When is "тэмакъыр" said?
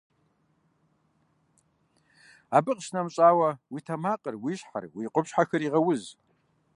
3.85-4.35